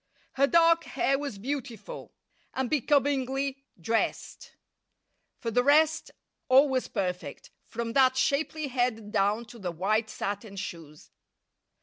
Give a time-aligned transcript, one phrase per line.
[0.33, 2.15] Her dark hair was beautiful,
[2.55, 4.53] and becomingly dressed.
[5.37, 6.09] For the rest,
[6.49, 11.11] all was perfect, from that shapely head down to the white satin shoes.